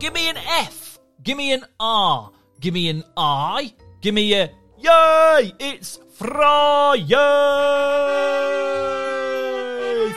[0.00, 4.50] give me an F, give me an R, give me an I, give me a
[4.78, 5.52] Yay!
[5.60, 7.04] It's Friday!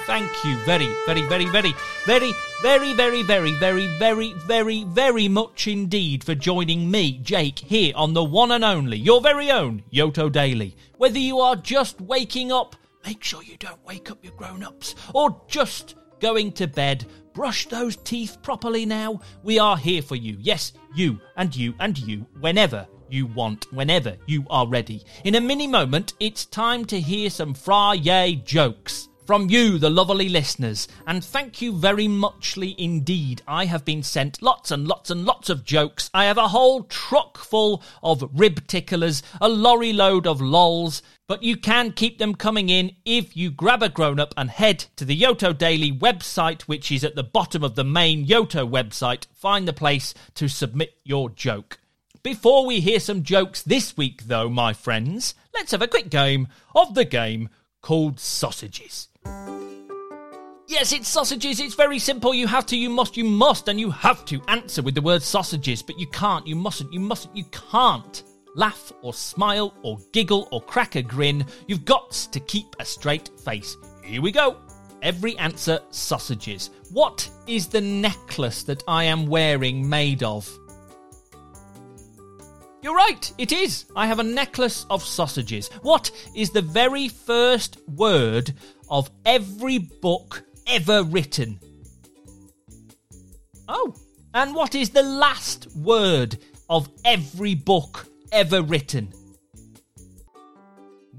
[0.06, 1.74] Thank you very, very, very, very,
[2.06, 2.31] very,
[2.62, 8.13] very, very, very, very, very, very, very much indeed for joining me, Jake, here on
[8.13, 10.78] the one and only, your very own Yoto Daily.
[10.96, 14.96] Whether you are just waking up, make sure you don't wake up your grown ups,
[15.13, 19.19] or just going to bed, brush those teeth properly now.
[19.43, 20.37] We are here for you.
[20.39, 25.03] Yes, you and you and you, whenever you want whenever you are ready.
[25.23, 29.09] In a mini moment, it's time to hear some Fra Friday jokes.
[29.26, 33.41] From you, the lovely listeners, and thank you very muchly indeed.
[33.48, 36.09] I have been sent lots and lots and lots of jokes.
[36.13, 41.41] I have a whole truck full of rib ticklers, a lorry load of lols, but
[41.41, 45.05] you can keep them coming in if you grab a grown up and head to
[45.05, 49.27] the Yoto Daily website, which is at the bottom of the main Yoto website.
[49.34, 51.80] Find the place to submit your joke.
[52.24, 56.49] Before we hear some jokes this week, though, my friends, let's have a quick game
[56.76, 57.48] of the game
[57.82, 59.08] called Sausages.
[60.68, 61.60] Yes, it's sausages.
[61.60, 62.34] It's very simple.
[62.34, 65.22] You have to, you must, you must, and you have to answer with the word
[65.22, 68.24] sausages, but you can't, you mustn't, you mustn't, you can't
[68.56, 71.46] laugh or smile or giggle or crack a grin.
[71.68, 73.78] You've got to keep a straight face.
[74.04, 74.58] Here we go.
[75.02, 76.70] Every answer sausages.
[76.92, 80.50] What is the necklace that I am wearing made of?
[82.84, 83.86] You're right, it is.
[83.95, 85.70] I have a necklace of sausages.
[85.84, 88.53] What is the very first word
[88.90, 91.62] of every book ever written?
[93.70, 93.95] Oh,
[94.34, 96.38] and what is the last word
[96.70, 99.14] of every book ever written?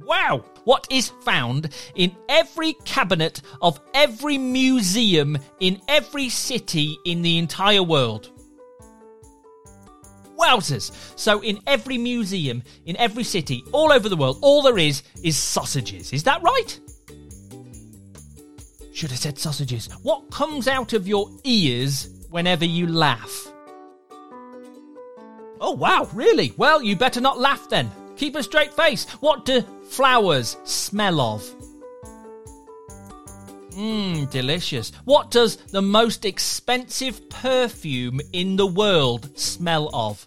[0.02, 0.44] Wow!
[0.64, 7.82] What is found in every cabinet of every museum in every city in the entire
[7.82, 8.33] world?
[10.44, 10.92] Wowzers!
[11.18, 15.36] So, in every museum, in every city, all over the world, all there is is
[15.36, 16.12] sausages.
[16.12, 16.78] Is that right?
[18.92, 19.88] Should have said sausages.
[20.02, 23.48] What comes out of your ears whenever you laugh?
[25.60, 26.52] Oh, wow, really?
[26.56, 27.90] Well, you better not laugh then.
[28.16, 29.06] Keep a straight face.
[29.20, 31.42] What do flowers smell of?
[33.74, 34.92] Mmm, delicious.
[35.04, 40.26] What does the most expensive perfume in the world smell of?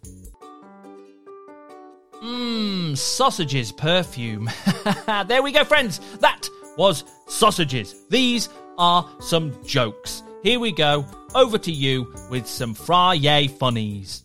[2.21, 4.49] Mmm, sausages perfume.
[5.27, 5.99] there we go, friends.
[6.19, 7.95] That was sausages.
[8.09, 10.23] These are some jokes.
[10.43, 11.05] Here we go.
[11.33, 14.23] Over to you with some Friday funnies.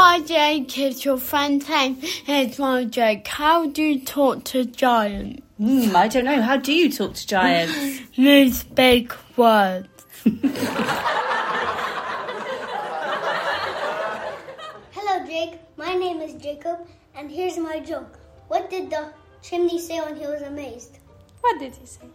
[0.00, 1.98] Hi Jake, it's your friend Tame.
[2.28, 3.26] It's my joke.
[3.26, 5.42] How do you talk to giants?
[5.60, 6.40] Mm, I don't know.
[6.40, 8.02] How do you talk to giants?
[8.12, 9.88] Use big words.
[14.92, 15.58] Hello, Jake.
[15.76, 16.86] My name is Jacob,
[17.16, 18.20] and here's my joke.
[18.46, 21.00] What did the chimney say when he was amazed?
[21.40, 22.06] What did he say?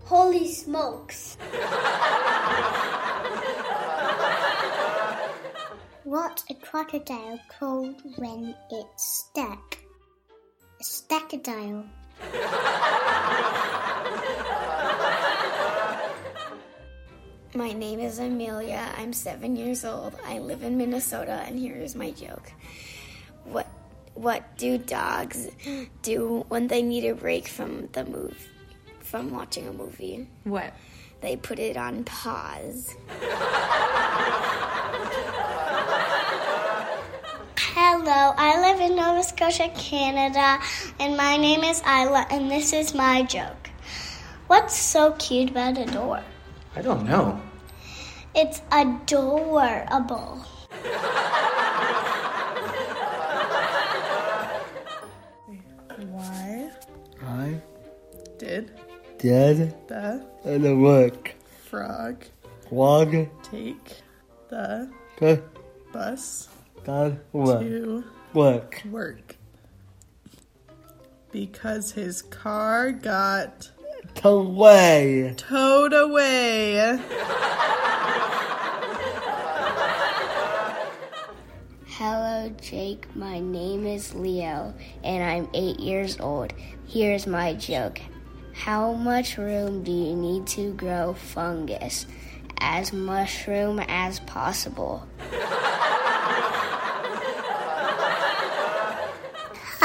[0.00, 1.36] Holy smokes.
[6.06, 9.76] What's a crocodile called when it's stuck?
[10.80, 11.84] A stackadile.
[17.56, 18.88] My name is Amelia.
[18.96, 20.14] I'm seven years old.
[20.24, 22.52] I live in Minnesota, and here is my joke.
[23.42, 23.66] What
[24.14, 25.48] what do dogs
[26.02, 28.48] do when they need a break from the move
[29.00, 30.28] from watching a movie?
[30.44, 30.72] What?
[31.20, 32.94] They put it on pause.
[37.88, 40.58] Hello, I live in Nova Scotia, Canada,
[40.98, 43.70] and my name is Isla, and this is my joke.
[44.48, 46.20] What's so cute about a door?
[46.74, 47.40] I don't know.
[48.34, 50.44] It's adorable.
[56.10, 56.72] Why
[57.24, 57.60] I
[58.36, 58.72] did
[59.18, 61.36] did the and the work.
[61.70, 62.24] frog
[62.68, 63.12] Walk
[63.44, 64.02] take
[64.48, 64.90] the
[65.20, 65.40] the
[65.92, 66.48] bus
[66.86, 67.60] the work.
[67.60, 68.82] to Work.
[68.90, 69.36] work?
[71.32, 73.70] Because his car got
[74.24, 75.34] Away.
[75.36, 76.98] towed away.
[81.86, 83.06] Hello, Jake.
[83.16, 86.52] My name is Leo, and I'm eight years old.
[86.86, 88.00] Here's my joke.
[88.52, 92.06] How much room do you need to grow fungus?
[92.60, 95.06] As mushroom as possible.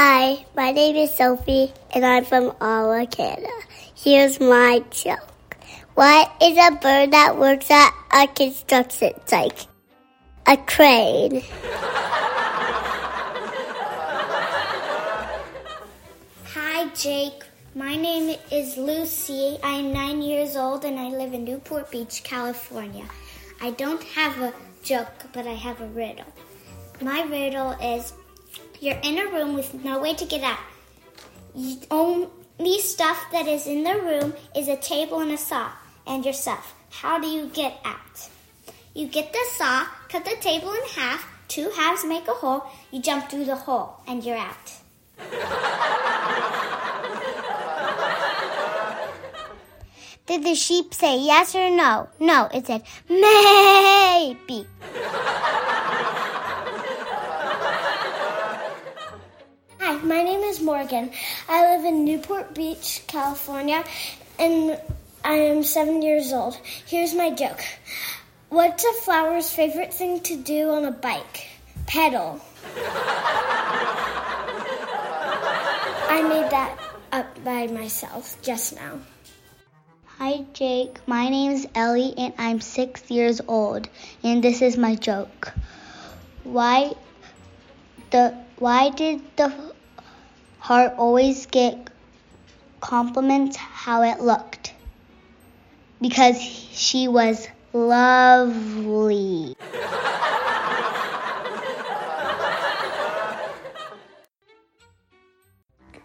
[0.03, 3.51] Hi, my name is Sophie, and I'm from Ottawa, Canada.
[3.94, 5.57] Here's my joke.
[5.94, 9.68] What is a bird that works at a construction site?
[10.48, 11.44] A crane.
[16.56, 17.44] Hi, Jake.
[17.75, 19.59] My name is Lucy.
[19.62, 23.06] I'm nine years old and I live in Newport Beach, California.
[23.62, 24.51] I don't have a
[24.81, 26.25] joke, but I have a riddle.
[27.01, 28.13] My riddle is
[28.81, 30.60] you're in a room with no way to get out.
[31.54, 35.72] You, only stuff that is in the room is a table and a saw
[36.07, 36.74] and yourself.
[36.89, 38.30] How do you get out?
[38.95, 43.01] You get the saw, cut the table in half, two halves make a hole, you
[43.01, 44.74] jump through the hole, and you're out.
[50.25, 52.10] Did the sheep say yes or no?
[52.19, 54.66] No, it said maybe.
[60.03, 61.12] My name is Morgan.
[61.48, 63.83] I live in Newport Beach, California,
[64.39, 64.80] and
[65.24, 66.56] I am seven years old.
[66.88, 67.62] Here's my joke
[68.50, 71.48] What's a flower's favorite thing to do on a bike?
[71.86, 72.42] Pedal.
[76.09, 76.77] I made that
[77.12, 79.00] up by myself just now.
[80.18, 81.00] Hi, Jake.
[81.07, 83.88] My name is Ellie, and I'm six years old.
[84.24, 85.54] And this is my joke.
[86.44, 86.94] Why
[88.09, 89.70] the Why did the
[90.61, 91.89] heart always get
[92.81, 94.73] compliments how it looked?
[95.99, 99.55] Because she was lovely.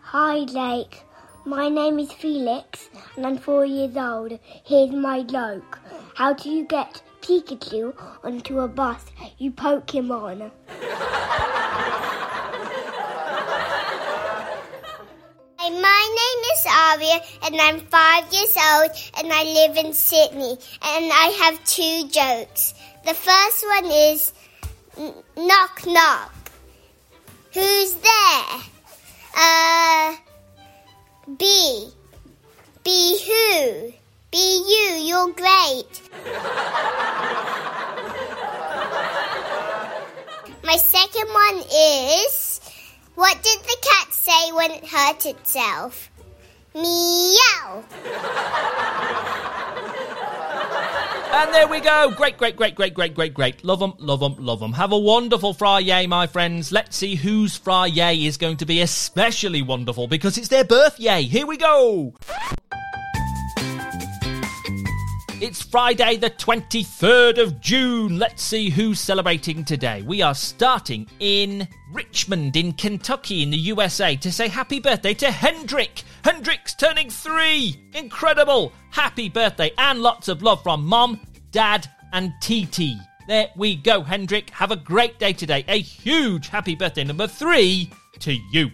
[0.01, 1.03] Hi, Jake.
[1.45, 4.39] My name is Felix, and I'm four years old.
[4.65, 5.79] Here's my joke.
[6.15, 7.95] How do you get Pikachu
[8.25, 9.05] onto a bus?
[9.37, 10.51] You poke him on.
[16.89, 20.57] And I'm five years old, and I live in Sydney.
[20.83, 22.75] And I have two jokes.
[23.05, 24.33] The first one is
[25.37, 26.33] knock knock.
[27.53, 28.61] Who's there?
[29.37, 30.15] Uh,
[31.37, 31.91] B.
[32.85, 33.93] B who?
[34.31, 34.97] Be you.
[35.09, 36.03] You're great.
[40.63, 42.61] My second one is
[43.17, 46.11] what did the cat say when it hurt itself?
[46.77, 47.85] Meow.
[51.33, 52.11] And there we go.
[52.17, 53.65] Great, great, great, great, great, great, great.
[53.65, 54.73] Love them, love them, love them.
[54.73, 56.73] Have a wonderful Friday, my friends.
[56.73, 61.23] Let's see whose Friday is going to be especially wonderful because it's their birthday.
[61.23, 62.15] Here we go.
[65.47, 68.19] It's Friday, the 23rd of June.
[68.19, 70.03] Let's see who's celebrating today.
[70.03, 75.31] We are starting in Richmond, in Kentucky, in the USA, to say happy birthday to
[75.31, 76.03] Hendrik.
[76.25, 77.77] Hendrik's turning three.
[77.95, 78.73] Incredible.
[78.91, 81.21] Happy birthday and lots of love from mom,
[81.53, 82.97] dad, and TT.
[83.29, 84.51] There we go, Hendrik.
[84.51, 85.65] Have a great day today.
[85.69, 87.89] A huge happy birthday number three
[88.19, 88.73] to you.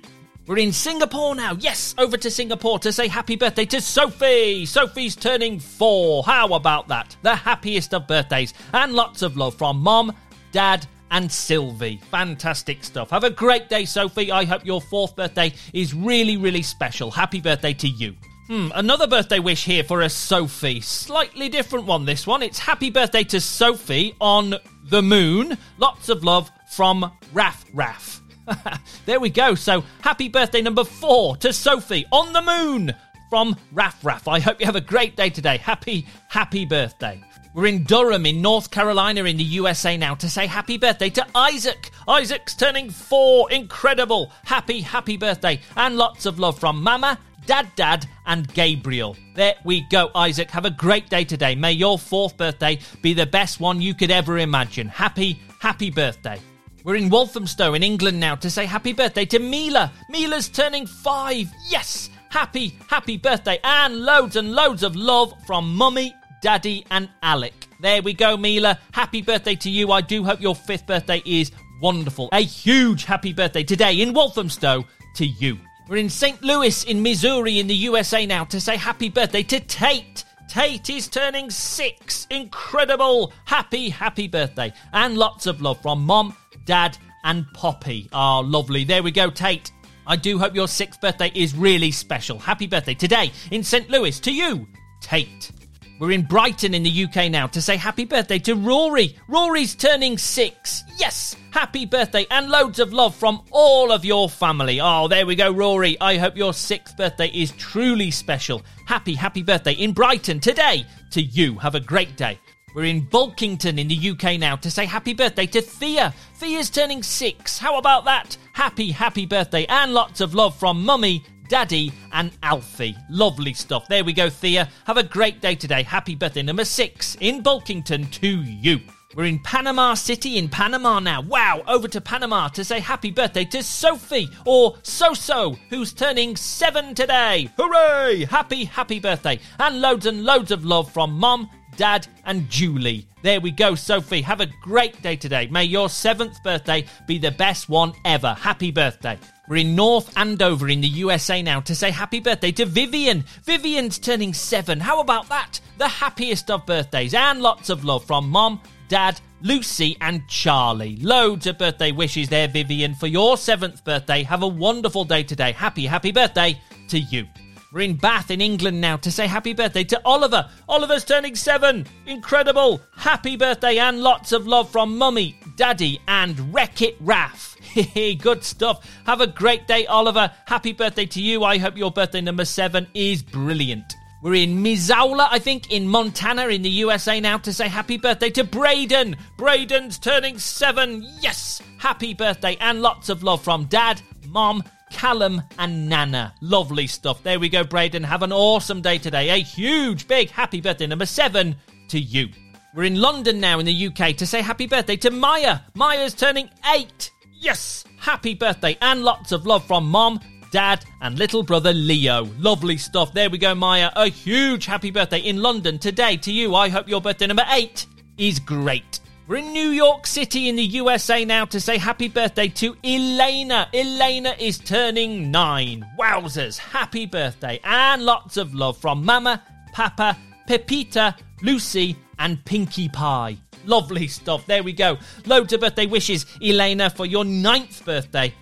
[0.52, 1.56] We're in Singapore now.
[1.58, 4.66] Yes, over to Singapore to say happy birthday to Sophie.
[4.66, 6.22] Sophie's turning four.
[6.24, 7.16] How about that?
[7.22, 8.52] The happiest of birthdays.
[8.74, 10.14] And lots of love from mom,
[10.50, 12.02] dad, and Sylvie.
[12.10, 13.08] Fantastic stuff.
[13.08, 14.30] Have a great day, Sophie.
[14.30, 17.10] I hope your fourth birthday is really, really special.
[17.10, 18.14] Happy birthday to you.
[18.48, 20.82] Hmm, another birthday wish here for a Sophie.
[20.82, 22.42] Slightly different one, this one.
[22.42, 24.56] It's happy birthday to Sophie on
[24.90, 25.56] the moon.
[25.78, 28.21] Lots of love from Raff Raff.
[29.06, 29.54] there we go.
[29.54, 32.92] So, happy birthday number four to Sophie on the moon
[33.30, 34.28] from Raff Raff.
[34.28, 35.56] I hope you have a great day today.
[35.56, 37.22] Happy, happy birthday.
[37.54, 41.26] We're in Durham in North Carolina in the USA now to say happy birthday to
[41.34, 41.90] Isaac.
[42.08, 43.50] Isaac's turning four.
[43.52, 44.32] Incredible.
[44.44, 45.60] Happy, happy birthday.
[45.76, 49.16] And lots of love from Mama, Dad, Dad, and Gabriel.
[49.34, 50.50] There we go, Isaac.
[50.50, 51.54] Have a great day today.
[51.54, 54.88] May your fourth birthday be the best one you could ever imagine.
[54.88, 56.40] Happy, happy birthday.
[56.84, 59.92] We're in Walthamstow in England now to say happy birthday to Mila.
[60.08, 61.48] Mila's turning five.
[61.68, 62.10] Yes!
[62.28, 67.68] Happy, happy birthday and loads and loads of love from Mummy, Daddy, and Alec.
[67.80, 68.80] There we go, Mila.
[68.90, 69.92] Happy birthday to you.
[69.92, 72.28] I do hope your fifth birthday is wonderful.
[72.32, 74.84] A huge happy birthday today in Walthamstow
[75.16, 75.58] to you.
[75.88, 76.42] We're in St.
[76.42, 80.24] Louis in Missouri in the USA now to say happy birthday to Tate.
[80.48, 82.26] Tate is turning six.
[82.30, 83.32] Incredible.
[83.44, 84.72] Happy, happy birthday.
[84.92, 88.08] And lots of love from Mom, Dad, and Poppy.
[88.12, 88.84] Ah, lovely.
[88.84, 89.70] There we go, Tate.
[90.06, 92.38] I do hope your sixth birthday is really special.
[92.38, 93.88] Happy birthday today in St.
[93.88, 94.66] Louis to you,
[95.00, 95.52] Tate.
[96.00, 99.16] We're in Brighton in the UK now to say happy birthday to Rory.
[99.28, 100.82] Rory's turning six.
[100.98, 104.80] Yes, happy birthday and loads of love from all of your family.
[104.80, 105.96] Oh, there we go, Rory.
[106.00, 108.62] I hope your sixth birthday is truly special.
[108.88, 111.56] Happy, happy birthday in Brighton today to you.
[111.58, 112.40] Have a great day.
[112.74, 116.14] We're in Bulkington in the UK now to say happy birthday to Thea.
[116.36, 117.58] Thea's turning six.
[117.58, 118.38] How about that?
[118.54, 122.96] Happy, happy birthday and lots of love from Mummy, Daddy, and Alfie.
[123.10, 123.86] Lovely stuff.
[123.88, 124.70] There we go, Thea.
[124.86, 125.82] Have a great day today.
[125.82, 128.80] Happy birthday number six in Bulkington to you.
[129.14, 131.20] We're in Panama City in Panama now.
[131.20, 136.94] Wow, over to Panama to say happy birthday to Sophie or Soso, who's turning seven
[136.94, 137.50] today.
[137.58, 138.24] Hooray!
[138.24, 139.38] Happy, happy birthday.
[139.58, 143.06] And loads and loads of love from Mom, Dad, and Julie.
[143.22, 144.22] There we go, Sophie.
[144.22, 145.46] Have a great day today.
[145.46, 148.34] May your seventh birthday be the best one ever.
[148.34, 149.18] Happy birthday.
[149.48, 153.24] We're in North Andover in the USA now to say happy birthday to Vivian.
[153.44, 154.80] Vivian's turning seven.
[154.80, 155.60] How about that?
[155.78, 160.96] The happiest of birthdays and lots of love from Mom, Dad, Lucy, and Charlie.
[160.96, 164.22] Loads of birthday wishes there, Vivian, for your seventh birthday.
[164.22, 165.52] Have a wonderful day today.
[165.52, 167.26] Happy, happy birthday to you.
[167.72, 170.46] We're in Bath in England now to say happy birthday to Oliver.
[170.68, 171.86] Oliver's turning seven.
[172.06, 172.82] Incredible.
[172.94, 177.56] Happy birthday and lots of love from Mummy, Daddy, and Wreck It Raff.
[178.20, 178.86] Good stuff.
[179.06, 180.30] Have a great day, Oliver.
[180.44, 181.44] Happy birthday to you.
[181.44, 183.94] I hope your birthday number seven is brilliant.
[184.22, 188.28] We're in Missoula, I think, in Montana, in the USA now to say happy birthday
[188.30, 189.16] to Braden.
[189.38, 191.08] Braden's turning seven.
[191.20, 191.62] Yes!
[191.78, 194.62] Happy birthday and lots of love from Dad, Mom,
[194.92, 196.34] Callum, and Nana.
[196.40, 197.22] Lovely stuff.
[197.22, 198.04] There we go, Braden.
[198.04, 199.30] Have an awesome day today.
[199.30, 201.56] A huge, big happy birthday number seven
[201.88, 202.28] to you.
[202.74, 205.58] We're in London now in the UK to say happy birthday to Maya.
[205.74, 207.10] Maya's turning eight.
[207.32, 207.84] Yes!
[207.98, 210.20] Happy birthday and lots of love from Mom,
[210.52, 212.24] Dad, and little brother Leo.
[212.38, 213.12] Lovely stuff.
[213.12, 213.90] There we go, Maya.
[213.96, 216.54] A huge happy birthday in London today to you.
[216.54, 219.00] I hope your birthday number eight is great.
[219.28, 223.68] We're in New York City in the USA now to say happy birthday to Elena.
[223.72, 225.86] Elena is turning nine.
[225.96, 226.58] Wowzers.
[226.58, 229.40] Happy birthday and lots of love from Mama,
[229.72, 233.36] Papa, Pepita, Lucy, and Pinkie Pie.
[233.64, 234.44] Lovely stuff.
[234.46, 234.98] There we go.
[235.24, 238.34] Loads of birthday wishes, Elena, for your ninth birthday.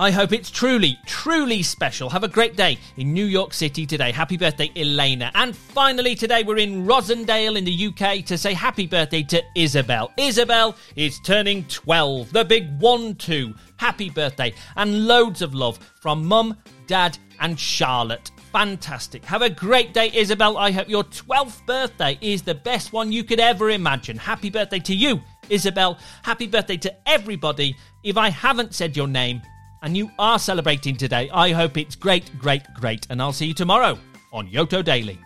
[0.00, 2.08] I hope it's truly, truly special.
[2.08, 4.12] Have a great day in New York City today.
[4.12, 5.30] Happy birthday, Elena.
[5.34, 10.10] And finally, today we're in Rossendale in the UK to say happy birthday to Isabel.
[10.16, 13.54] Isabel is turning 12, the big 1 2.
[13.76, 18.30] Happy birthday, and loads of love from Mum, Dad, and Charlotte.
[18.52, 19.22] Fantastic.
[19.26, 20.56] Have a great day, Isabel.
[20.56, 24.16] I hope your 12th birthday is the best one you could ever imagine.
[24.16, 25.98] Happy birthday to you, Isabel.
[26.22, 27.76] Happy birthday to everybody.
[28.02, 29.42] If I haven't said your name
[29.82, 33.06] and you are celebrating today, I hope it's great, great, great.
[33.10, 33.98] And I'll see you tomorrow
[34.32, 35.18] on Yoto Daily.